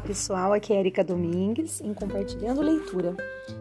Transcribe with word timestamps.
Olá 0.00 0.06
pessoal, 0.06 0.52
aqui 0.54 0.72
é 0.72 0.80
Erika 0.80 1.04
Domingues 1.04 1.82
em 1.82 1.92
Compartilhando 1.92 2.62
Leitura. 2.62 3.14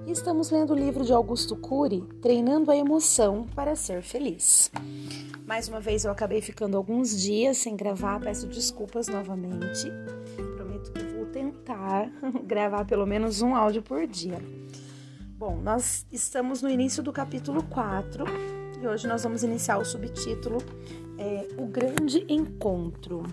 Estamos 0.07 0.49
lendo 0.49 0.71
o 0.71 0.75
livro 0.75 1.03
de 1.03 1.11
Augusto 1.11 1.53
Cury, 1.53 2.01
Treinando 2.21 2.71
a 2.71 2.77
Emoção 2.77 3.45
para 3.53 3.75
Ser 3.75 4.01
Feliz. 4.01 4.71
Mais 5.45 5.67
uma 5.67 5.81
vez 5.81 6.05
eu 6.05 6.11
acabei 6.11 6.39
ficando 6.39 6.77
alguns 6.77 7.21
dias 7.21 7.57
sem 7.57 7.75
gravar, 7.75 8.21
peço 8.21 8.47
desculpas 8.47 9.09
novamente. 9.09 9.91
Prometo 10.55 10.93
que 10.93 11.03
vou 11.13 11.25
tentar 11.25 12.09
gravar 12.47 12.85
pelo 12.85 13.05
menos 13.05 13.41
um 13.41 13.53
áudio 13.53 13.83
por 13.83 14.07
dia. 14.07 14.39
Bom, 15.37 15.57
nós 15.57 16.07
estamos 16.09 16.61
no 16.61 16.69
início 16.69 17.03
do 17.03 17.11
capítulo 17.11 17.63
4 17.63 18.23
e 18.81 18.87
hoje 18.87 19.07
nós 19.07 19.23
vamos 19.23 19.43
iniciar 19.43 19.77
o 19.77 19.83
subtítulo 19.83 20.59
é, 21.17 21.49
O 21.57 21.65
Grande 21.65 22.25
Encontro. 22.29 23.23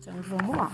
Então 0.00 0.14
vamos 0.22 0.56
lá. 0.56 0.72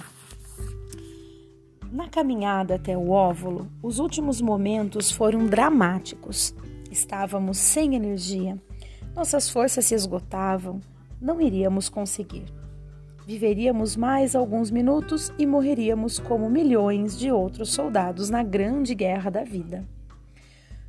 Na 1.90 2.08
caminhada 2.08 2.76
até 2.76 2.96
o 2.96 3.10
óvulo, 3.10 3.68
os 3.82 3.98
últimos 3.98 4.40
momentos 4.40 5.10
foram 5.10 5.46
dramáticos. 5.46 6.54
Estávamos 6.88 7.58
sem 7.58 7.96
energia, 7.96 8.56
nossas 9.12 9.50
forças 9.50 9.86
se 9.86 9.96
esgotavam, 9.96 10.80
não 11.20 11.40
iríamos 11.40 11.88
conseguir. 11.88 12.44
Viveríamos 13.26 13.96
mais 13.96 14.36
alguns 14.36 14.70
minutos 14.70 15.32
e 15.36 15.44
morreríamos 15.44 16.20
como 16.20 16.48
milhões 16.48 17.18
de 17.18 17.32
outros 17.32 17.72
soldados 17.72 18.30
na 18.30 18.44
grande 18.44 18.94
guerra 18.94 19.28
da 19.28 19.42
vida. 19.42 19.84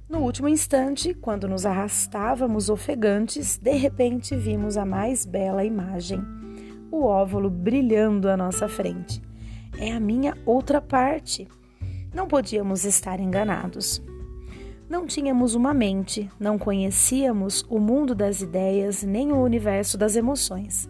No 0.08 0.20
último 0.20 0.50
instante, 0.50 1.16
quando 1.16 1.48
nos 1.48 1.66
arrastávamos 1.66 2.70
ofegantes, 2.70 3.58
de 3.58 3.74
repente 3.74 4.36
vimos 4.36 4.78
a 4.78 4.86
mais 4.86 5.26
bela 5.26 5.66
imagem: 5.66 6.22
o 6.92 7.06
óvulo 7.06 7.50
brilhando 7.50 8.30
à 8.30 8.38
nossa 8.38 8.68
frente 8.70 9.31
é 9.78 9.92
a 9.92 10.00
minha 10.00 10.38
outra 10.46 10.82
parte. 10.82 11.48
Não 12.14 12.28
podíamos 12.28 12.86
estar 12.86 13.20
enganados. 13.20 14.02
Não 14.90 15.06
tínhamos 15.06 15.56
uma 15.56 15.74
mente, 15.74 16.30
não 16.38 16.58
conhecíamos 16.58 17.66
o 17.70 17.80
mundo 17.80 18.14
das 18.14 18.42
ideias 18.42 19.04
nem 19.04 19.32
o 19.32 19.42
universo 19.42 19.98
das 19.98 20.18
emoções. 20.18 20.90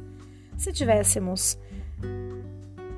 Se 0.58 0.74
tivéssemos, 0.74 1.58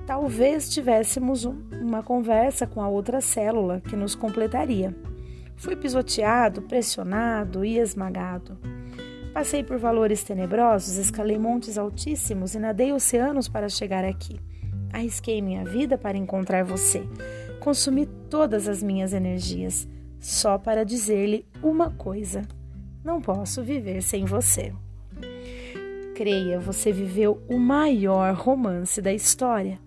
talvez 0.08 0.70
tivéssemos 0.70 1.44
uma 1.44 2.02
conversa 2.02 2.66
com 2.66 2.82
a 2.82 2.88
outra 2.88 3.20
célula 3.20 3.82
que 3.82 3.98
nos 3.98 4.16
completaria. 4.16 4.96
Fui 5.58 5.76
pisoteado, 5.76 6.62
pressionado 6.62 7.66
e 7.66 7.78
esmagado. 7.78 8.58
Passei 9.34 9.64
por 9.64 9.78
valores 9.78 10.24
tenebrosos, 10.24 10.96
escalei 10.96 11.38
montes 11.38 11.78
altíssimos 11.78 12.56
e 12.56 12.60
nadei 12.60 12.94
oceanos 12.94 13.50
para 13.50 13.68
chegar 13.68 14.06
aqui. 14.06 14.40
Arrisquei 14.94 15.42
minha 15.42 15.66
vida 15.66 15.98
para 15.98 16.18
encontrar 16.18 16.64
você. 16.64 17.04
Consumi 17.60 18.06
todas 18.30 18.68
as 18.68 18.84
minhas 18.84 19.12
energias 19.12 19.88
só 20.20 20.58
para 20.58 20.86
dizer-lhe 20.86 21.46
uma 21.62 21.90
coisa: 21.90 22.44
não 23.04 23.20
posso 23.20 23.64
viver 23.64 24.04
sem 24.04 24.24
você. 24.24 24.72
Creia, 26.16 26.60
você 26.60 26.92
viveu 26.92 27.42
o 27.50 27.58
maior 27.58 28.36
romance 28.36 29.02
da 29.02 29.12
história. 29.12 29.80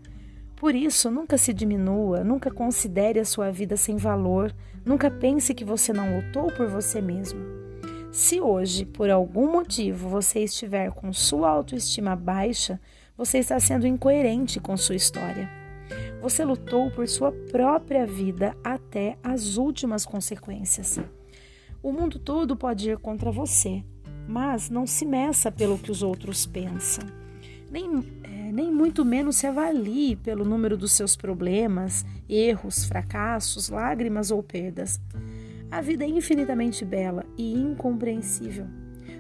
Por 0.57 0.75
isso, 0.75 1.11
nunca 1.11 1.39
se 1.39 1.55
diminua, 1.55 2.25
nunca 2.25 2.51
considere 2.51 3.21
a 3.21 3.25
sua 3.25 3.51
vida 3.53 3.77
sem 3.77 3.97
valor, 3.97 4.53
nunca 4.85 5.11
pense 5.11 5.55
que 5.55 5.65
você 5.65 5.93
não 5.93 6.17
lutou 6.17 6.51
por 6.51 6.67
você 6.67 7.01
mesmo. 7.01 7.39
Se 8.11 8.41
hoje, 8.41 8.87
por 8.87 9.11
algum 9.11 9.53
motivo, 9.53 10.09
você 10.09 10.41
estiver 10.41 10.91
com 10.91 11.13
sua 11.13 11.51
autoestima 11.51 12.17
baixa, 12.17 12.81
você 13.17 13.39
está 13.39 13.59
sendo 13.59 13.87
incoerente 13.87 14.61
com 14.61 14.77
sua 14.77 14.95
história. 14.95 15.49
Você 16.21 16.45
lutou 16.45 16.91
por 16.91 17.09
sua 17.09 17.33
própria 17.33 18.07
vida 18.07 18.55
até 18.63 19.17
as 19.23 19.57
últimas 19.57 20.05
consequências. 20.05 20.99
O 21.83 21.93
mundo 21.93 22.19
todo 22.19 22.57
pode 22.57 22.91
ir 22.91 22.99
contra 22.99 23.31
você, 23.31 23.83
mas 24.29 24.69
não 24.69 24.87
se 24.87 25.07
meça 25.07 25.51
pelo 25.51 25.79
que 25.79 25.91
os 25.91 26.03
outros 26.03 26.45
pensam. 26.47 27.05
Nem, 27.71 28.05
é, 28.25 28.53
nem 28.53 28.73
muito 28.73 29.05
menos 29.05 29.37
se 29.37 29.47
avalie 29.47 30.17
pelo 30.17 30.45
número 30.45 30.77
dos 30.77 30.93
seus 30.93 31.17
problemas, 31.17 32.05
erros, 32.29 32.85
fracassos, 32.85 33.69
lágrimas 33.69 34.31
ou 34.31 34.43
perdas. 34.43 35.01
A 35.71 35.81
vida 35.81 36.05
é 36.05 36.09
infinitamente 36.09 36.85
bela 36.85 37.25
e 37.37 37.53
incompreensível. 37.53 38.67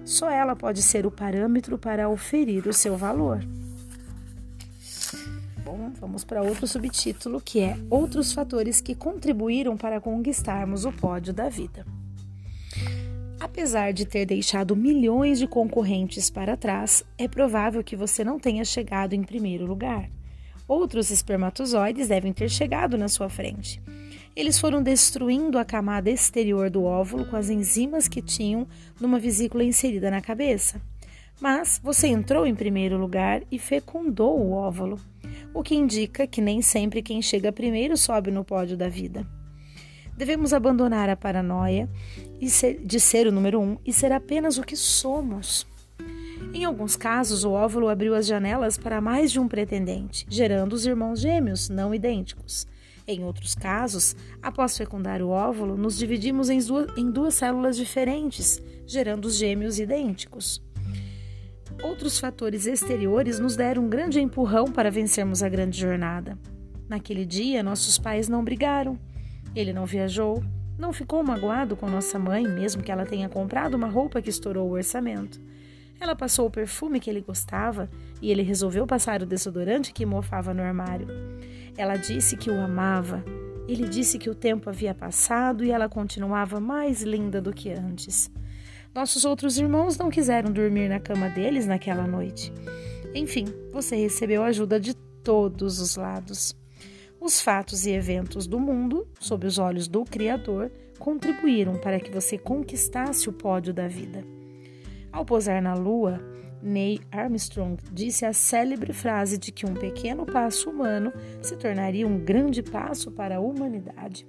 Só 0.05 0.31
ela 0.31 0.55
pode 0.55 0.83
ser 0.83 1.06
o 1.06 1.11
parâmetro 1.11 1.79
para 1.79 2.09
oferir 2.09 2.67
o 2.67 2.73
seu 2.73 2.97
valor. 2.97 3.41
Vamos 6.01 6.25
para 6.25 6.43
outro 6.43 6.67
subtítulo 6.67 7.41
que 7.41 7.61
é 7.61 7.77
Outros 7.89 8.33
fatores 8.33 8.81
que 8.81 8.95
contribuíram 8.95 9.77
para 9.77 10.01
conquistarmos 10.01 10.84
o 10.84 10.93
pódio 10.93 11.33
da 11.33 11.49
vida. 11.49 11.87
Apesar 13.41 13.93
de 13.93 14.05
ter 14.05 14.27
deixado 14.27 14.77
milhões 14.77 15.39
de 15.39 15.47
concorrentes 15.47 16.29
para 16.29 16.56
trás, 16.56 17.03
é 17.17 17.27
provável 17.27 17.83
que 17.83 17.97
você 17.97 18.23
não 18.23 18.39
tenha 18.39 18.65
chegado 18.65 19.15
em 19.15 19.23
primeiro 19.23 19.65
lugar. 19.65 20.11
Outros 20.69 21.11
espermatozoides 21.11 22.09
devem 22.09 22.33
ter 22.33 22.51
chegado 22.51 22.99
na 22.99 23.09
sua 23.09 23.29
frente. 23.29 23.81
Eles 24.35 24.59
foram 24.59 24.83
destruindo 24.83 25.59
a 25.59 25.65
camada 25.65 26.11
exterior 26.11 26.69
do 26.69 26.85
óvulo 26.85 27.25
com 27.25 27.37
as 27.37 27.49
enzimas 27.49 28.06
que 28.06 28.21
tinham 28.21 28.67
numa 29.01 29.19
vesícula 29.19 29.65
inserida 29.65 30.11
na 30.11 30.21
cabeça. 30.21 30.81
Mas 31.41 31.81
você 31.83 32.09
entrou 32.09 32.47
em 32.47 32.55
primeiro 32.55 32.99
lugar 32.99 33.43
e 33.51 33.59
fecundou 33.59 34.39
o 34.39 34.53
óvulo 34.53 34.99
o 35.56 35.62
que 35.62 35.75
indica 35.75 36.27
que 36.27 36.43
nem 36.43 36.61
sempre 36.61 37.00
quem 37.00 37.22
chega 37.22 37.50
primeiro 37.50 37.97
sobe 37.97 38.31
no 38.31 38.44
pódio 38.44 38.77
da 38.77 38.91
vida. 38.91 39.27
Devemos 40.15 40.53
abandonar 40.53 41.09
a 41.09 41.17
paranoia 41.17 41.89
de 42.84 43.00
ser 43.00 43.27
o 43.27 43.33
número 43.33 43.59
um 43.59 43.78
e 43.84 43.91
ser 43.91 44.12
apenas 44.12 44.59
o 44.59 44.62
que 44.62 44.77
somos. 44.77 45.67
Em 46.53 46.65
alguns 46.65 46.94
casos, 46.94 47.43
o 47.43 47.53
óvulo 47.53 47.89
abriu 47.89 48.15
as 48.15 48.27
janelas 48.27 48.77
para 48.77 49.00
mais 49.00 49.33
de 49.33 49.41
um 49.41 49.49
pretendente, 49.49 50.27
gerando 50.28 50.75
os 50.75 50.84
irmãos 50.84 51.21
gêmeos 51.21 51.71
não 51.71 51.94
idênticos. 51.94 52.67
Em 53.09 53.25
outros 53.25 53.55
casos, 53.55 54.15
após 54.43 54.77
fecundar 54.77 55.23
o 55.23 55.31
óvulo, 55.31 55.77
nos 55.77 55.97
dividimos 55.97 56.50
em 56.50 56.61
duas, 57.11 57.34
células 57.34 57.77
diferentes, 57.77 58.61
gerando 58.87 59.25
os 59.25 59.37
gêmeos 59.37 59.78
idênticos. 59.78 60.66
Outros 61.82 62.19
fatores 62.19 62.66
exteriores 62.66 63.38
nos 63.38 63.54
deram 63.54 63.84
um 63.84 63.88
grande 63.88 64.20
empurrão 64.20 64.66
para 64.66 64.91
vencermos 64.91 65.42
a 65.42 65.48
grande 65.48 65.78
jornada. 65.78 66.38
Naquele 66.88 67.26
dia, 67.26 67.62
nossos 67.62 67.98
pais 67.98 68.28
não 68.28 68.42
brigaram. 68.42 68.98
Ele 69.54 69.72
não 69.72 69.84
viajou, 69.84 70.42
não 70.78 70.92
ficou 70.92 71.22
magoado 71.22 71.76
com 71.76 71.88
nossa 71.88 72.19
mãe, 72.19 72.47
mesmo 72.47 72.82
que 72.82 72.91
ela 72.91 73.06
tenha 73.06 73.28
comprado 73.28 73.75
uma 73.75 73.88
roupa 73.88 74.22
que 74.22 74.31
estourou 74.31 74.69
o 74.69 74.72
orçamento. 74.72 75.41
Ela 76.00 76.14
passou 76.14 76.47
o 76.47 76.50
perfume 76.50 77.00
que 77.00 77.09
ele 77.09 77.20
gostava 77.20 77.88
e 78.20 78.31
ele 78.31 78.43
resolveu 78.43 78.87
passar 78.87 79.22
o 79.22 79.26
desodorante 79.26 79.93
que 79.93 80.04
mofava 80.04 80.53
no 80.53 80.62
armário. 80.62 81.08
Ela 81.76 81.97
disse 81.97 82.37
que 82.37 82.50
o 82.50 82.60
amava. 82.60 83.25
Ele 83.69 83.88
disse 83.88 84.19
que 84.19 84.31
o 84.31 84.34
tempo 84.34 84.69
havia 84.69 84.94
passado 84.94 85.64
e 85.64 85.70
ela 85.70 85.88
continuava 85.88 86.60
mais 86.60 87.03
linda 87.03 87.41
do 87.41 87.53
que 87.53 87.70
antes. 87.70 88.31
Nossos 88.97 89.27
outros 89.27 89.59
irmãos 89.59 89.99
não 89.99 90.09
quiseram 90.09 90.51
dormir 90.51 90.89
na 90.89 90.99
cama 90.99 91.29
deles 91.29 91.67
naquela 91.67 92.07
noite. 92.07 92.51
Enfim, 93.15 93.45
você 93.71 93.95
recebeu 93.95 94.43
ajuda 94.43 94.81
de 94.81 94.95
todos 95.23 95.81
os 95.81 95.97
lados. 95.97 96.57
Os 97.21 97.39
fatos 97.39 97.85
e 97.85 97.91
eventos 97.91 98.47
do 98.47 98.59
mundo, 98.59 99.06
sob 99.21 99.47
os 99.47 99.59
olhos 99.59 99.87
do 99.87 100.03
Criador, 100.03 100.73
contribuíram 100.99 101.75
para 101.75 102.01
que 102.01 102.11
você 102.11 102.39
conquistasse 102.39 103.29
o 103.29 103.35
pódio 103.35 103.75
da 103.75 103.87
vida. 103.87 104.25
Ao 105.12 105.27
pousar 105.27 105.61
na 105.61 105.75
Lua, 105.75 106.19
Neil 106.62 107.00
Armstrong 107.12 107.76
disse 107.93 108.25
a 108.25 108.32
célebre 108.32 108.94
frase 108.94 109.37
de 109.37 109.53
que 109.53 109.67
um 109.67 109.75
pequeno 109.75 110.25
passo 110.25 110.70
humano 110.70 111.12
se 111.43 111.55
tornaria 111.56 112.06
um 112.06 112.19
grande 112.19 112.62
passo 112.62 113.12
para 113.12 113.37
a 113.37 113.41
humanidade. 113.41 114.26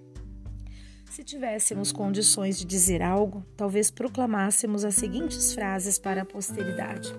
Se 1.10 1.24
tivéssemos 1.24 1.92
condições 1.92 2.60
de 2.60 2.66
dizer 2.66 3.02
algo, 3.02 3.44
talvez 3.56 3.90
proclamássemos 3.90 4.86
as 4.86 4.96
seguintes 4.96 5.54
frases 5.54 5.98
para 5.98 6.22
a 6.22 6.26
posteridade: 6.26 7.12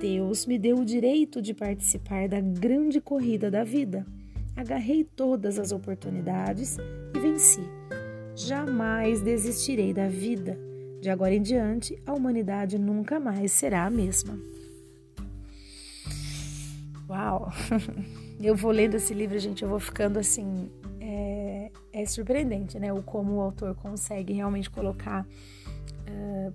Deus 0.00 0.46
me 0.46 0.58
deu 0.58 0.78
o 0.78 0.84
direito 0.84 1.40
de 1.40 1.54
participar 1.54 2.28
da 2.28 2.40
grande 2.40 3.00
corrida 3.00 3.50
da 3.50 3.62
vida. 3.62 4.04
Agarrei 4.56 5.04
todas 5.04 5.58
as 5.58 5.70
oportunidades 5.70 6.78
e 7.14 7.20
venci. 7.20 7.60
Jamais 8.34 9.20
desistirei 9.20 9.92
da 9.92 10.08
vida. 10.08 10.58
De 11.00 11.10
agora 11.10 11.34
em 11.34 11.42
diante, 11.42 12.00
a 12.06 12.14
humanidade 12.14 12.78
nunca 12.78 13.20
mais 13.20 13.52
será 13.52 13.84
a 13.84 13.90
mesma. 13.90 14.38
Uau! 17.08 17.52
Eu 18.40 18.54
vou 18.54 18.70
lendo 18.70 18.96
esse 18.96 19.14
livro, 19.14 19.38
gente, 19.38 19.62
eu 19.62 19.68
vou 19.70 19.80
ficando 19.80 20.18
assim 20.18 20.68
é, 21.96 22.04
surpreendente, 22.04 22.78
né? 22.78 22.92
O 22.92 23.02
como 23.02 23.36
o 23.36 23.40
autor 23.40 23.74
consegue 23.74 24.34
realmente 24.34 24.68
colocar 24.68 25.26
uh, 26.06 26.52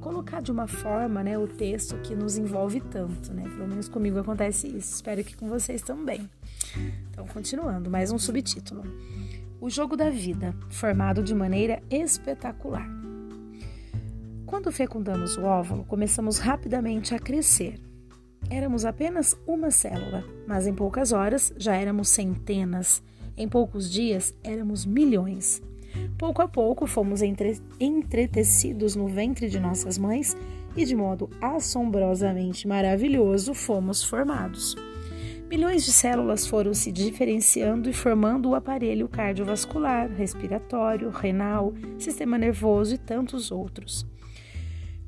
colocar 0.00 0.40
de 0.40 0.50
uma 0.50 0.66
forma, 0.66 1.22
né, 1.22 1.38
o 1.38 1.46
texto 1.46 1.96
que 1.98 2.14
nos 2.14 2.36
envolve 2.36 2.80
tanto, 2.80 3.32
né? 3.32 3.42
Pelo 3.42 3.68
menos 3.68 3.88
comigo 3.88 4.18
acontece 4.18 4.66
isso. 4.66 4.94
Espero 4.94 5.22
que 5.22 5.36
com 5.36 5.48
vocês 5.48 5.82
também. 5.82 6.28
Então, 7.10 7.26
continuando, 7.26 7.90
mais 7.90 8.10
um 8.10 8.18
subtítulo. 8.18 8.82
O 9.60 9.68
jogo 9.68 9.96
da 9.96 10.08
vida, 10.08 10.54
formado 10.70 11.22
de 11.22 11.34
maneira 11.34 11.82
espetacular. 11.88 12.88
Quando 14.46 14.72
fecundamos 14.72 15.36
o 15.36 15.44
óvulo, 15.44 15.84
começamos 15.84 16.38
rapidamente 16.38 17.14
a 17.14 17.18
crescer. 17.18 17.78
Éramos 18.50 18.84
apenas 18.84 19.36
uma 19.46 19.70
célula, 19.70 20.24
mas 20.48 20.66
em 20.66 20.74
poucas 20.74 21.12
horas 21.12 21.54
já 21.56 21.76
éramos 21.76 22.08
centenas. 22.08 23.02
Em 23.36 23.48
poucos 23.48 23.90
dias 23.90 24.34
éramos 24.42 24.84
milhões. 24.84 25.62
Pouco 26.18 26.42
a 26.42 26.48
pouco 26.48 26.86
fomos 26.86 27.22
entre... 27.22 27.60
entretecidos 27.80 28.96
no 28.96 29.06
ventre 29.06 29.48
de 29.48 29.58
nossas 29.58 29.98
mães 29.98 30.36
e, 30.76 30.84
de 30.84 30.94
modo 30.94 31.28
assombrosamente 31.40 32.66
maravilhoso, 32.66 33.54
fomos 33.54 34.02
formados. 34.02 34.74
Milhões 35.48 35.84
de 35.84 35.92
células 35.92 36.46
foram 36.46 36.72
se 36.72 36.90
diferenciando 36.90 37.90
e 37.90 37.92
formando 37.92 38.48
o 38.48 38.54
aparelho 38.54 39.06
cardiovascular, 39.06 40.10
respiratório, 40.10 41.10
renal, 41.10 41.74
sistema 41.98 42.38
nervoso 42.38 42.94
e 42.94 42.98
tantos 42.98 43.50
outros. 43.50 44.06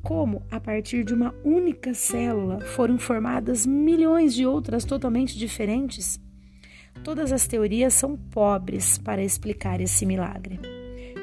Como, 0.03 0.43
a 0.50 0.61
partir 0.61 1.03
de 1.03 1.15
uma 1.15 1.35
única 1.43 1.94
célula, 1.94 2.61
foram 2.61 2.99
formadas 2.99 3.65
milhões 3.65 4.35
de 4.35 4.44
outras 4.44 4.85
totalmente 4.85 5.38
diferentes? 5.38 6.20
Todas 7.05 7.33
as 7.33 7.47
teorias 7.47 7.93
são 7.93 8.17
pobres 8.17 8.97
para 8.97 9.23
explicar 9.23 9.79
esse 9.79 10.06
milagre. 10.06 10.59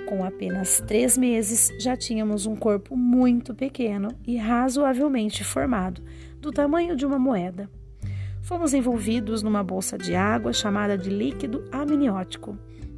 Com 0.08 0.24
apenas 0.24 0.80
três 0.86 1.18
meses, 1.18 1.72
já 1.80 1.98
tínhamos 1.98 2.46
um 2.46 2.56
corpo 2.56 2.96
muito 2.96 3.56
pequeno 3.56 4.10
e 4.24 4.38
razoavelmente 4.38 5.44
formado, 5.44 6.04
do 6.40 6.52
tamanho 6.52 6.96
de 6.96 7.04
uma 7.04 7.18
moeda. 7.18 7.68
Fomos 8.44 8.76
envolvidos 8.76 9.42
numa 9.42 9.64
bolsa 9.64 9.98
de 9.98 10.14
água 10.14 10.54
chamada 10.54 10.96
de 10.96 11.10
líquido 11.10 11.66
amniótico. 11.72 12.56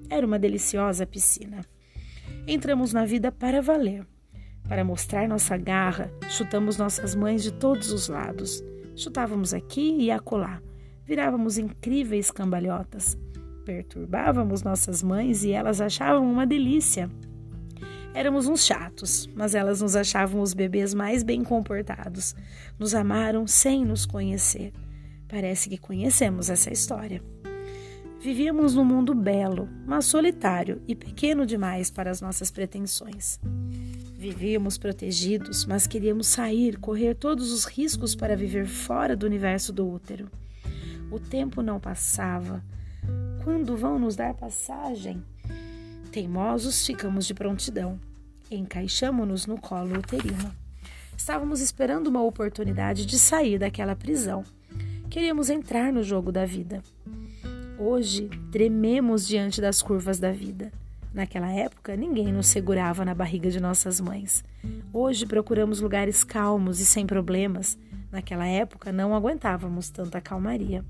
Era 0.10 0.28
uma 0.28 0.38
deliciosa 0.38 1.06
piscina. 1.06 1.62
Entramos 2.46 2.92
na 2.92 3.06
vida 3.06 3.32
para 3.32 3.62
valer. 3.62 4.06
Para 4.68 4.84
mostrar 4.84 5.26
nossa 5.26 5.56
garra, 5.56 6.12
chutamos 6.30 6.78
nossas 6.78 7.16
mães 7.16 7.44
de 7.44 7.54
todos 7.54 7.94
os 7.94 8.10
lados. 8.10 8.62
Chutávamos 8.94 9.54
aqui 9.54 9.96
e 10.00 10.12
acolá. 10.12 10.62
Virávamos 11.06 11.58
incríveis 11.58 12.32
cambalhotas. 12.32 13.18
Perturbávamos 13.66 14.64
nossas 14.64 15.04
mães 15.04 15.44
e 15.44 15.52
elas 15.52 15.82
achavam 15.82 16.30
uma 16.30 16.46
delícia. 16.46 17.10
Éramos 18.14 18.48
uns 18.48 18.66
chatos, 18.66 19.28
mas 19.36 19.56
elas 19.56 19.82
nos 19.82 19.96
achavam 19.96 20.42
os 20.42 20.54
bebês 20.54 20.94
mais 20.94 21.24
bem 21.24 21.44
comportados. 21.44 22.36
Nos 22.78 22.94
amaram 22.94 23.48
sem 23.48 23.84
nos 23.84 24.06
conhecer. 24.06 24.72
Parece 25.28 25.68
que 25.68 25.78
conhecemos 25.78 26.50
essa 26.50 26.72
história. 26.72 27.22
Vivíamos 28.22 28.76
num 28.76 28.86
mundo 28.86 29.14
belo, 29.14 29.68
mas 29.86 30.06
solitário 30.06 30.82
e 30.88 30.96
pequeno 30.96 31.46
demais 31.46 31.92
para 31.92 32.10
as 32.10 32.22
nossas 32.22 32.52
pretensões. 32.52 33.40
Vivíamos 34.16 34.78
protegidos, 34.78 35.66
mas 35.66 35.86
queríamos 35.86 36.28
sair, 36.28 36.78
correr 36.78 37.16
todos 37.16 37.52
os 37.52 37.66
riscos 37.66 38.16
para 38.16 38.38
viver 38.38 38.66
fora 38.66 39.18
do 39.18 39.26
universo 39.26 39.74
do 39.74 39.86
útero. 39.90 40.30
O 41.14 41.20
tempo 41.20 41.62
não 41.62 41.80
passava. 41.80 42.64
Quando 43.44 43.78
vão 43.78 44.00
nos 44.00 44.16
dar 44.16 44.34
passagem? 44.34 45.24
Teimosos, 46.12 46.84
ficamos 46.84 47.28
de 47.28 47.36
prontidão. 47.36 48.00
Encaixamo-nos 48.50 49.46
no 49.46 49.62
colo 49.62 50.00
uterino. 50.00 50.52
Estávamos 51.16 51.62
esperando 51.62 52.08
uma 52.08 52.24
oportunidade 52.24 53.06
de 53.06 53.20
sair 53.20 53.60
daquela 53.60 53.96
prisão 53.96 54.44
Queríamos 55.14 55.52
entrar 55.52 55.94
no 55.94 56.02
jogo 56.02 56.32
da 56.32 56.44
vida. 56.44 56.82
Hoje, 57.78 58.32
trememos 58.52 59.28
diante 59.28 59.62
das 59.62 59.80
curvas 59.80 60.18
da 60.18 60.32
vida. 60.32 60.72
Naquela 61.14 61.52
época, 61.52 61.96
ninguém 61.96 62.34
nos 62.34 62.48
segurava 62.48 63.06
na 63.06 63.14
barriga 63.14 63.52
de 63.52 63.60
nossas 63.60 64.02
mães. 64.02 64.44
Hoje, 64.92 65.28
procuramos 65.28 65.82
lugares 65.82 66.24
calmos 66.24 66.80
e 66.80 66.86
sem 66.86 67.06
problemas. 67.06 67.78
Naquela 68.12 68.48
época, 68.48 68.92
não 68.92 69.14
aguentávamos 69.14 69.92
tanta 69.92 70.20
calmaria. 70.20 70.84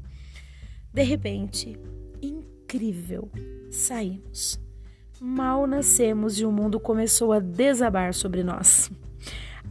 De 0.93 1.01
repente, 1.01 1.75
incrível, 2.21 3.27
saímos. 3.71 4.59
Mal 5.19 5.65
nascemos 5.65 6.39
e 6.39 6.45
o 6.45 6.51
mundo 6.51 6.79
começou 6.79 7.33
a 7.33 7.39
desabar 7.39 8.13
sobre 8.13 8.43
nós. 8.43 8.91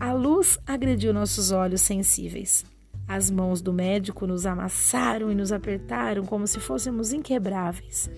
A 0.01 0.13
luz 0.13 0.59
agrediu 0.67 1.15
nossos 1.15 1.53
olhos 1.53 1.81
sensíveis. 1.81 2.65
As 3.07 3.31
mãos 3.31 3.63
do 3.63 3.73
médico 3.73 4.27
nos 4.27 4.47
amassaram 4.47 5.31
e 5.31 5.35
nos 5.35 5.53
apertaram 5.53 6.25
como 6.25 6.45
se 6.45 6.59
fôssemos 6.59 7.13
inquebráveis. 7.13 8.11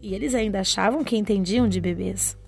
E 0.00 0.14
eles 0.14 0.32
ainda 0.32 0.60
achavam 0.60 1.02
que 1.02 1.16
entendiam 1.16 1.66
de 1.66 1.80
bebês. 1.80 2.38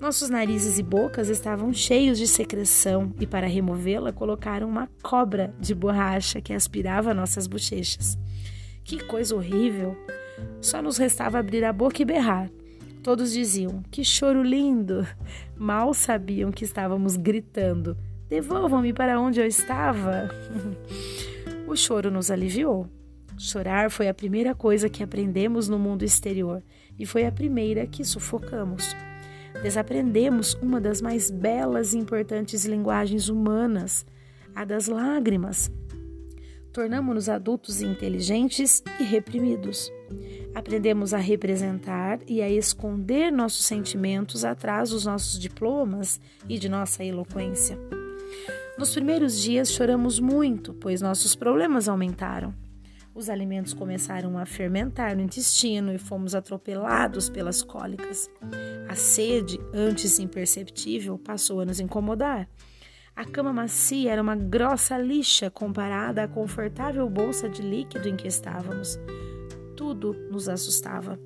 Nossos 0.00 0.30
narizes 0.30 0.78
e 0.78 0.82
bocas 0.82 1.28
estavam 1.28 1.74
cheios 1.74 2.16
de 2.16 2.26
secreção 2.26 3.12
e, 3.20 3.26
para 3.26 3.46
removê-la, 3.46 4.14
colocaram 4.14 4.66
uma 4.66 4.88
cobra 5.02 5.54
de 5.60 5.74
borracha 5.74 6.40
que 6.40 6.54
aspirava 6.54 7.12
nossas 7.12 7.46
bochechas. 7.46 8.16
Que 8.84 9.02
coisa 9.04 9.34
horrível! 9.34 9.96
Só 10.60 10.80
nos 10.80 10.96
restava 10.96 11.38
abrir 11.38 11.64
a 11.64 11.72
boca 11.72 12.02
e 12.02 12.04
berrar. 12.04 12.50
Todos 13.02 13.32
diziam: 13.32 13.82
Que 13.90 14.04
choro 14.04 14.42
lindo! 14.42 15.06
Mal 15.56 15.94
sabiam 15.94 16.50
que 16.50 16.64
estávamos 16.64 17.16
gritando 17.16 17.96
Devolvam-me 18.30 18.92
para 18.92 19.20
onde 19.20 19.40
eu 19.40 19.46
estava. 19.46 20.30
o 21.66 21.74
choro 21.74 22.12
nos 22.12 22.30
aliviou. 22.30 22.86
Chorar 23.36 23.90
foi 23.90 24.06
a 24.06 24.14
primeira 24.14 24.54
coisa 24.54 24.88
que 24.88 25.02
aprendemos 25.02 25.68
no 25.68 25.80
mundo 25.80 26.04
exterior 26.04 26.62
e 26.96 27.04
foi 27.04 27.26
a 27.26 27.32
primeira 27.32 27.88
que 27.88 28.04
sufocamos. 28.04 28.94
Desaprendemos 29.64 30.54
uma 30.62 30.80
das 30.80 31.02
mais 31.02 31.28
belas 31.28 31.92
e 31.92 31.98
importantes 31.98 32.64
linguagens 32.64 33.28
humanas, 33.28 34.06
a 34.54 34.64
das 34.64 34.86
lágrimas. 34.86 35.72
Tornamos-nos 36.72 37.28
adultos 37.28 37.82
inteligentes 37.82 38.82
e 39.00 39.02
reprimidos. 39.02 39.90
Aprendemos 40.54 41.12
a 41.12 41.18
representar 41.18 42.20
e 42.26 42.40
a 42.40 42.48
esconder 42.48 43.32
nossos 43.32 43.66
sentimentos 43.66 44.44
atrás 44.44 44.90
dos 44.90 45.04
nossos 45.04 45.38
diplomas 45.38 46.20
e 46.48 46.58
de 46.58 46.68
nossa 46.68 47.04
eloquência. 47.04 47.78
Nos 48.78 48.94
primeiros 48.94 49.40
dias 49.40 49.72
choramos 49.72 50.20
muito, 50.20 50.72
pois 50.74 51.02
nossos 51.02 51.34
problemas 51.34 51.88
aumentaram. 51.88 52.54
Os 53.12 53.28
alimentos 53.28 53.74
começaram 53.74 54.38
a 54.38 54.46
fermentar 54.46 55.16
no 55.16 55.22
intestino 55.22 55.92
e 55.92 55.98
fomos 55.98 56.34
atropelados 56.34 57.28
pelas 57.28 57.62
cólicas. 57.62 58.30
A 58.88 58.94
sede, 58.94 59.58
antes 59.74 60.20
imperceptível, 60.20 61.18
passou 61.18 61.60
a 61.60 61.64
nos 61.64 61.80
incomodar. 61.80 62.48
A 63.20 63.24
cama 63.26 63.52
macia 63.52 64.12
era 64.12 64.22
uma 64.22 64.34
grossa 64.34 64.96
lixa 64.96 65.50
comparada 65.50 66.22
à 66.22 66.26
confortável 66.26 67.06
bolsa 67.06 67.50
de 67.50 67.60
líquido 67.60 68.08
em 68.08 68.16
que 68.16 68.26
estávamos. 68.26 68.98
Tudo 69.76 70.16
nos 70.30 70.48
assustava. 70.48 71.20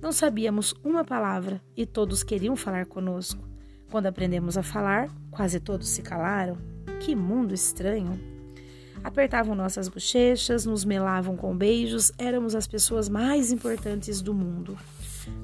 Não 0.00 0.10
sabíamos 0.10 0.74
uma 0.82 1.04
palavra 1.04 1.60
e 1.76 1.84
todos 1.84 2.22
queriam 2.22 2.56
falar 2.56 2.86
conosco. 2.86 3.46
Quando 3.90 4.06
aprendemos 4.06 4.56
a 4.56 4.62
falar, 4.62 5.10
quase 5.30 5.60
todos 5.60 5.90
se 5.90 6.00
calaram. 6.00 6.56
Que 6.98 7.14
mundo 7.14 7.52
estranho! 7.52 8.18
Apertavam 9.04 9.54
nossas 9.54 9.86
bochechas, 9.86 10.64
nos 10.64 10.82
melavam 10.82 11.36
com 11.36 11.54
beijos, 11.54 12.10
éramos 12.16 12.54
as 12.54 12.66
pessoas 12.66 13.06
mais 13.06 13.52
importantes 13.52 14.22
do 14.22 14.32
mundo. 14.32 14.78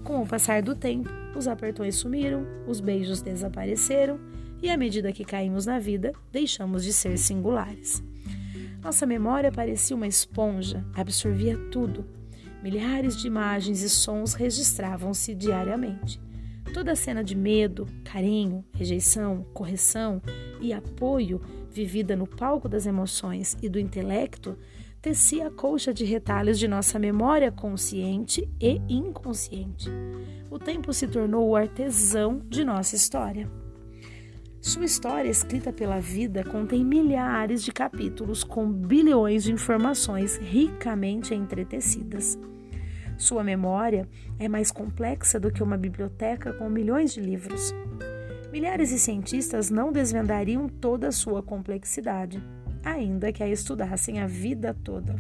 Com 0.03 0.23
o 0.23 0.27
passar 0.27 0.63
do 0.63 0.75
tempo, 0.75 1.11
os 1.37 1.47
apertões 1.47 1.97
sumiram, 1.97 2.47
os 2.67 2.81
beijos 2.81 3.21
desapareceram 3.21 4.19
e, 4.65 4.71
à 4.71 4.79
medida 4.79 5.13
que 5.13 5.27
caímos 5.27 5.67
na 5.67 5.79
vida, 5.79 6.15
deixamos 6.33 6.83
de 6.83 6.91
ser 6.91 7.19
singulares. 7.19 8.03
Nossa 8.83 9.05
memória 9.05 9.53
parecia 9.53 9.95
uma 9.95 10.07
esponja, 10.07 10.83
absorvia 10.95 11.55
tudo. 11.71 12.07
Milhares 12.63 13.15
de 13.19 13.27
imagens 13.27 13.83
e 13.83 13.91
sons 13.91 14.33
registravam-se 14.33 15.35
diariamente. 15.35 16.19
Toda 16.73 16.97
cena 16.97 17.23
de 17.23 17.35
medo, 17.35 17.87
carinho, 18.05 18.65
rejeição, 18.73 19.45
correção 19.53 20.23
e 20.63 20.73
apoio 20.73 21.43
vivida 21.71 22.17
no 22.17 22.27
palco 22.27 22.67
das 22.67 22.87
emoções 22.87 23.59
e 23.61 23.69
do 23.69 23.79
intelecto 23.79 24.57
tecia 25.03 25.49
a 25.49 25.51
colcha 25.51 25.93
de 25.93 26.07
retalhos 26.07 26.59
de 26.59 26.67
nossa 26.67 26.99
memória 26.99 27.53
consciente 27.53 28.49
e 28.59 28.81
inconsciente. 28.89 29.91
O 30.51 30.59
tempo 30.59 30.91
se 30.95 31.07
tornou 31.07 31.51
o 31.51 31.55
artesão 31.55 32.41
de 32.49 32.65
nossa 32.65 32.97
história. 32.97 33.64
Sua 34.65 34.87
história, 34.87 35.29
escrita 35.29 35.71
pela 35.71 36.01
vida, 36.01 36.43
contém 36.43 36.83
milhares 36.83 37.63
de 37.63 37.71
capítulos 37.71 38.43
com 38.43 38.67
bilhões 38.67 39.45
de 39.45 39.53
informações 39.53 40.39
ricamente 40.39 41.35
entretecidas. 41.35 42.39
Sua 43.19 43.45
memória 43.45 44.09
é 44.39 44.49
mais 44.49 44.71
complexa 44.71 45.39
do 45.39 45.53
que 45.53 45.63
uma 45.63 45.77
biblioteca 45.77 46.55
com 46.55 46.71
milhões 46.71 47.13
de 47.13 47.21
livros. 47.21 47.75
Milhares 48.51 48.89
de 48.89 48.99
cientistas 48.99 49.69
não 49.69 49.93
desvendariam 49.93 50.67
toda 50.67 51.09
a 51.09 51.13
sua 51.13 51.43
complexidade, 51.43 52.43
ainda 52.83 53.31
que 53.31 53.43
a 53.43 53.49
estudassem 53.49 54.19
a 54.21 54.27
vida 54.27 54.73
toda. 54.73 55.15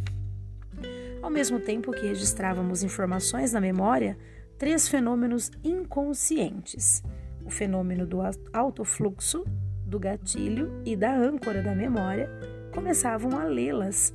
Ao 1.20 1.28
mesmo 1.28 1.60
tempo 1.60 1.92
que 1.92 2.06
registrávamos 2.06 2.82
informações 2.82 3.52
na 3.52 3.60
memória, 3.60 4.16
três 4.56 4.88
fenômenos 4.88 5.50
inconscientes: 5.62 7.02
o 7.44 7.50
fenômeno 7.50 8.06
do 8.06 8.18
alto 8.52 8.84
fluxo, 8.84 9.44
do 9.86 9.98
gatilho 9.98 10.82
e 10.84 10.96
da 10.96 11.14
âncora 11.14 11.62
da 11.62 11.74
memória 11.74 12.28
começavam 12.72 13.38
a 13.38 13.44
lê-las 13.44 14.12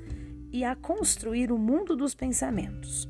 e 0.52 0.64
a 0.64 0.76
construir 0.76 1.52
o 1.52 1.58
mundo 1.58 1.96
dos 1.96 2.16
pensamentos. 2.16 3.08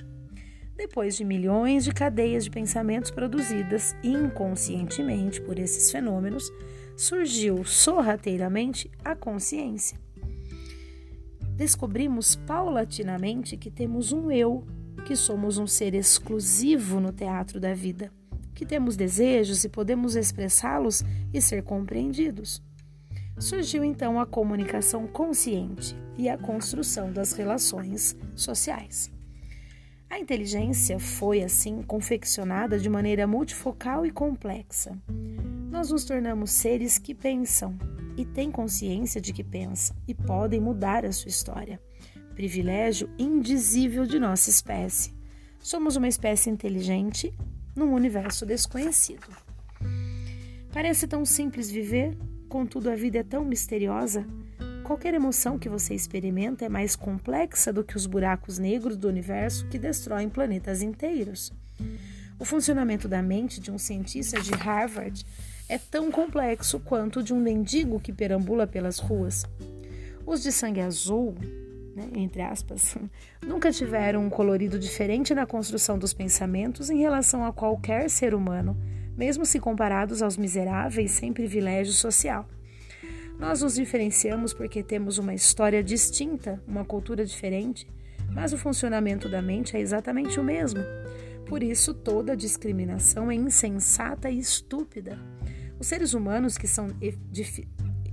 Depois 0.75 1.17
de 1.17 1.25
milhões 1.25 1.83
de 1.83 1.93
cadeias 1.93 2.43
de 2.43 2.51
pensamentos 2.51 3.11
produzidas 3.11 3.95
inconscientemente 4.03 5.41
por 5.41 5.57
esses 5.57 5.91
fenômenos, 5.91 6.51
surgiu 6.95 7.63
sorrateiramente 7.63 8.89
a 9.03 9.15
consciência. 9.15 9.97
Descobrimos 11.55 12.35
paulatinamente 12.35 13.57
que 13.57 13.69
temos 13.69 14.13
um 14.13 14.31
eu, 14.31 14.65
que 15.05 15.15
somos 15.15 15.57
um 15.57 15.67
ser 15.67 15.93
exclusivo 15.93 16.99
no 16.99 17.11
teatro 17.11 17.59
da 17.59 17.73
vida, 17.73 18.11
que 18.59 18.65
temos 18.65 18.97
desejos 18.97 19.63
e 19.63 19.69
podemos 19.69 20.17
expressá-los 20.17 21.01
e 21.33 21.41
ser 21.41 21.63
compreendidos. 21.63 22.61
Surgiu 23.39 23.85
então 23.85 24.19
a 24.19 24.25
comunicação 24.25 25.07
consciente 25.07 25.95
e 26.17 26.27
a 26.27 26.37
construção 26.37 27.09
das 27.09 27.31
relações 27.31 28.17
sociais. 28.35 29.09
A 30.09 30.19
inteligência 30.19 30.99
foi, 30.99 31.41
assim, 31.41 31.81
confeccionada 31.81 32.77
de 32.77 32.89
maneira 32.89 33.25
multifocal 33.25 34.05
e 34.05 34.11
complexa. 34.11 34.91
Nós 35.71 35.89
nos 35.89 36.03
tornamos 36.03 36.51
seres 36.51 36.97
que 36.97 37.15
pensam 37.15 37.77
e 38.17 38.25
têm 38.25 38.51
consciência 38.51 39.21
de 39.21 39.31
que 39.31 39.41
pensam 39.41 39.95
e 40.05 40.13
podem 40.13 40.59
mudar 40.59 41.05
a 41.05 41.13
sua 41.13 41.29
história. 41.29 41.79
Privilégio 42.35 43.09
indizível 43.17 44.05
de 44.05 44.19
nossa 44.19 44.49
espécie. 44.49 45.13
Somos 45.59 45.95
uma 45.95 46.09
espécie 46.09 46.49
inteligente 46.49 47.33
num 47.79 47.93
universo 47.93 48.45
desconhecido. 48.45 49.27
Parece 50.71 51.07
tão 51.07 51.25
simples 51.25 51.71
viver, 51.71 52.15
contudo 52.48 52.89
a 52.89 52.95
vida 52.95 53.19
é 53.19 53.24
tão 53.24 53.43
misteriosa. 53.43 54.25
Qualquer 54.83 55.13
emoção 55.13 55.57
que 55.57 55.69
você 55.69 55.93
experimenta 55.93 56.65
é 56.65 56.69
mais 56.69 56.95
complexa 56.95 57.71
do 57.71 57.83
que 57.83 57.95
os 57.95 58.05
buracos 58.05 58.59
negros 58.59 58.98
do 58.98 59.07
universo 59.07 59.65
que 59.67 59.79
destroem 59.79 60.27
planetas 60.27 60.81
inteiros. 60.81 61.53
O 62.38 62.45
funcionamento 62.45 63.07
da 63.07 63.21
mente 63.21 63.62
de 63.62 63.71
um 63.71 63.77
cientista 63.77 64.39
de 64.41 64.51
Harvard 64.51 65.25
é 65.67 65.77
tão 65.77 66.12
complexo 66.12 66.79
quanto 66.79 67.19
o 67.19 67.24
de 67.24 67.33
um 67.33 67.39
mendigo 67.39 68.00
que 68.00 68.12
perambula 68.12 68.67
pelas 68.67 69.00
ruas. 69.00 69.45
Os 70.25 70.41
de 70.43 70.51
sangue 70.51 70.81
azul 70.81 71.36
né, 71.96 72.10
entre 72.15 72.41
aspas, 72.41 72.98
nunca 73.46 73.72
tiveram 73.72 74.25
um 74.25 74.29
colorido 74.29 74.79
diferente 74.79 75.34
na 75.34 75.46
construção 75.46 75.98
dos 75.98 76.13
pensamentos 76.13 76.89
em 76.89 77.00
relação 77.00 77.46
a 77.46 77.53
qualquer 77.53 78.10
ser 78.10 78.34
humano, 78.34 78.77
mesmo 79.17 79.46
se 79.46 79.60
comparados 79.60 80.22
aos 80.22 80.38
miseráveis 80.38 81.12
sem 81.12 81.34
privilégio 81.34 81.93
social. 81.93 82.48
Nós 83.39 83.62
nos 83.62 83.75
diferenciamos 83.75 84.53
porque 84.53 84.84
temos 84.84 85.17
uma 85.17 85.34
história 85.34 85.81
distinta, 85.81 86.62
uma 86.67 86.84
cultura 86.84 87.25
diferente, 87.25 87.88
mas 88.31 88.51
o 88.51 88.58
funcionamento 88.58 89.29
da 89.29 89.41
mente 89.41 89.77
é 89.77 89.79
exatamente 89.79 90.39
o 90.39 90.43
mesmo. 90.43 90.81
Por 91.46 91.63
isso, 91.63 91.93
toda 91.93 92.36
discriminação 92.36 93.31
é 93.31 93.36
insensata 93.36 94.29
e 94.29 94.38
estúpida. 94.38 95.17
Os 95.79 95.88
seres 95.88 96.13
humanos 96.13 96.58
que 96.58 96.67
são 96.67 96.88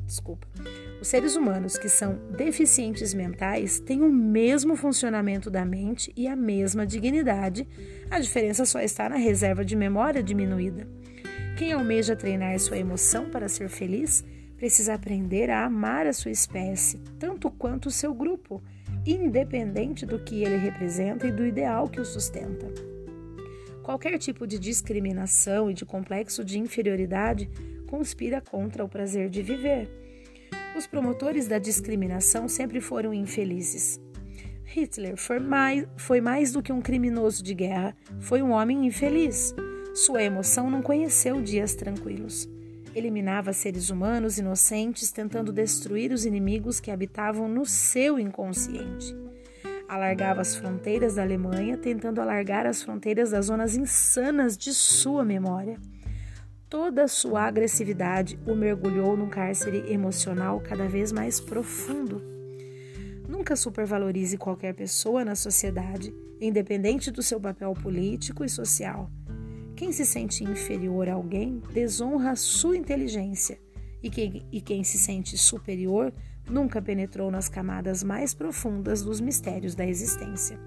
desculpa, 0.06 0.46
os 1.00 1.08
seres 1.08 1.36
humanos 1.36 1.76
que 1.76 1.88
são 1.88 2.18
deficientes 2.36 3.12
mentais 3.12 3.78
têm 3.78 4.02
o 4.02 4.10
mesmo 4.10 4.76
funcionamento 4.76 5.50
da 5.50 5.64
mente 5.64 6.12
e 6.16 6.26
a 6.26 6.34
mesma 6.34 6.86
dignidade, 6.86 7.68
a 8.10 8.18
diferença 8.18 8.64
só 8.64 8.80
está 8.80 9.08
na 9.08 9.16
reserva 9.16 9.64
de 9.64 9.76
memória 9.76 10.22
diminuída. 10.22 10.88
Quem 11.58 11.72
almeja 11.72 12.16
treinar 12.16 12.58
sua 12.58 12.78
emoção 12.78 13.30
para 13.30 13.48
ser 13.48 13.68
feliz 13.68 14.24
precisa 14.56 14.94
aprender 14.94 15.50
a 15.50 15.64
amar 15.64 16.06
a 16.06 16.12
sua 16.12 16.30
espécie, 16.30 16.98
tanto 17.18 17.50
quanto 17.50 17.86
o 17.86 17.90
seu 17.90 18.14
grupo, 18.14 18.62
independente 19.06 20.06
do 20.06 20.18
que 20.18 20.42
ele 20.42 20.56
representa 20.56 21.26
e 21.26 21.32
do 21.32 21.46
ideal 21.46 21.88
que 21.88 22.00
o 22.00 22.04
sustenta. 22.04 22.66
Qualquer 23.82 24.18
tipo 24.18 24.46
de 24.46 24.58
discriminação 24.58 25.70
e 25.70 25.74
de 25.74 25.84
complexo 25.84 26.42
de 26.44 26.58
inferioridade 26.58 27.48
conspira 27.86 28.40
contra 28.40 28.84
o 28.84 28.88
prazer 28.88 29.28
de 29.28 29.42
viver 29.42 30.05
os 30.76 30.86
promotores 30.86 31.48
da 31.48 31.58
discriminação 31.58 32.48
sempre 32.48 32.80
foram 32.80 33.14
infelizes. 33.14 33.98
Hitler 34.64 35.16
foi 35.16 35.38
mais, 35.38 35.86
foi 35.96 36.20
mais 36.20 36.52
do 36.52 36.62
que 36.62 36.72
um 36.72 36.82
criminoso 36.82 37.42
de 37.42 37.54
guerra, 37.54 37.96
foi 38.20 38.42
um 38.42 38.50
homem 38.50 38.86
infeliz. 38.86 39.54
Sua 39.94 40.22
emoção 40.22 40.70
não 40.70 40.82
conheceu 40.82 41.40
dias 41.40 41.74
tranquilos. 41.74 42.46
Eliminava 42.94 43.52
seres 43.52 43.88
humanos 43.88 44.38
inocentes, 44.38 45.10
tentando 45.10 45.52
destruir 45.52 46.12
os 46.12 46.26
inimigos 46.26 46.80
que 46.80 46.90
habitavam 46.90 47.48
no 47.48 47.64
seu 47.64 48.18
inconsciente. 48.18 49.14
Alargava 49.88 50.40
as 50.40 50.56
fronteiras 50.56 51.14
da 51.14 51.22
Alemanha, 51.22 51.78
tentando 51.78 52.20
alargar 52.20 52.66
as 52.66 52.82
fronteiras 52.82 53.30
das 53.30 53.46
zonas 53.46 53.76
insanas 53.76 54.56
de 54.56 54.74
sua 54.74 55.24
memória. 55.24 55.78
Toda 56.68 57.06
sua 57.06 57.44
agressividade 57.44 58.36
o 58.44 58.52
mergulhou 58.52 59.16
num 59.16 59.28
cárcere 59.28 59.84
emocional 59.92 60.60
cada 60.60 60.88
vez 60.88 61.12
mais 61.12 61.38
profundo. 61.38 62.20
Nunca 63.28 63.54
supervalorize 63.54 64.36
qualquer 64.36 64.74
pessoa 64.74 65.24
na 65.24 65.36
sociedade, 65.36 66.12
independente 66.40 67.12
do 67.12 67.22
seu 67.22 67.40
papel 67.40 67.72
político 67.72 68.44
e 68.44 68.48
social. 68.48 69.08
Quem 69.76 69.92
se 69.92 70.04
sente 70.04 70.42
inferior 70.42 71.08
a 71.08 71.14
alguém 71.14 71.62
desonra 71.72 72.30
a 72.32 72.36
sua 72.36 72.76
inteligência, 72.76 73.60
e 74.02 74.10
quem, 74.10 74.44
e 74.50 74.60
quem 74.60 74.82
se 74.82 74.98
sente 74.98 75.38
superior 75.38 76.12
nunca 76.50 76.82
penetrou 76.82 77.30
nas 77.30 77.48
camadas 77.48 78.02
mais 78.02 78.34
profundas 78.34 79.02
dos 79.02 79.20
mistérios 79.20 79.76
da 79.76 79.86
existência. 79.86 80.58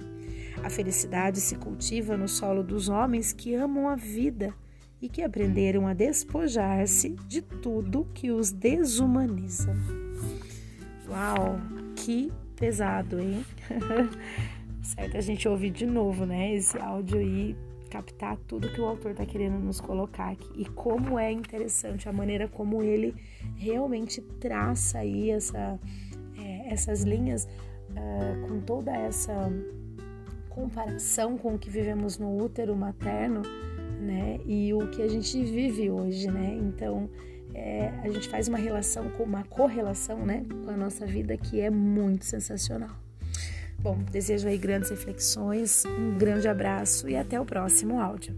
A 0.63 0.69
felicidade 0.69 1.41
se 1.41 1.55
cultiva 1.55 2.15
no 2.15 2.27
solo 2.29 2.63
dos 2.63 2.87
homens 2.87 3.33
que 3.33 3.53
amam 3.53 3.89
a 3.89 3.97
vida 3.97 4.55
e 5.01 5.07
que 5.07 5.21
aprenderam 5.21 5.87
a 5.87 5.93
despojar-se 5.93 7.09
de 7.27 7.41
tudo 7.41 8.07
que 8.13 8.31
os 8.31 8.51
desumaniza. 8.51 9.73
Uau, 11.07 11.59
que 11.95 12.31
pesado, 12.55 13.19
hein? 13.19 13.45
certo, 14.83 15.17
a 15.17 15.21
gente 15.21 15.47
ouvir 15.47 15.71
de 15.71 15.85
novo, 15.85 16.25
né, 16.25 16.53
esse 16.53 16.77
áudio 16.77 17.21
e 17.21 17.55
captar 17.89 18.37
tudo 18.47 18.69
que 18.69 18.79
o 18.79 18.85
autor 18.85 19.11
está 19.11 19.25
querendo 19.25 19.57
nos 19.57 19.81
colocar 19.81 20.29
aqui 20.29 20.47
e 20.55 20.65
como 20.65 21.17
é 21.17 21.31
interessante 21.31 22.07
a 22.07 22.13
maneira 22.13 22.47
como 22.47 22.83
ele 22.83 23.15
realmente 23.55 24.21
traça 24.21 24.99
aí 24.99 25.31
essa, 25.31 25.79
é, 26.37 26.71
essas 26.71 27.01
linhas 27.01 27.45
uh, 27.45 28.47
com 28.47 28.61
toda 28.61 28.91
essa 28.95 29.51
comparação 30.49 31.35
com 31.35 31.55
o 31.55 31.57
que 31.57 31.69
vivemos 31.69 32.19
no 32.19 32.37
útero 32.37 32.75
materno 32.75 33.41
né? 33.99 34.39
E 34.45 34.73
o 34.73 34.87
que 34.89 35.01
a 35.01 35.07
gente 35.07 35.43
vive 35.43 35.89
hoje, 35.91 36.29
né? 36.31 36.57
Então, 36.59 37.09
é, 37.53 37.91
a 38.03 38.09
gente 38.09 38.29
faz 38.29 38.47
uma 38.47 38.57
relação 38.57 39.09
com 39.09 39.23
uma 39.23 39.43
correlação, 39.43 40.25
né, 40.25 40.45
com 40.63 40.71
a 40.71 40.77
nossa 40.77 41.05
vida 41.05 41.35
que 41.37 41.59
é 41.59 41.69
muito 41.69 42.25
sensacional. 42.25 42.95
Bom, 43.79 43.97
desejo 44.11 44.47
aí 44.47 44.57
grandes 44.57 44.89
reflexões, 44.89 45.85
um 45.85 46.17
grande 46.17 46.47
abraço 46.47 47.09
e 47.09 47.15
até 47.15 47.39
o 47.39 47.45
próximo 47.45 47.99
áudio. 47.99 48.35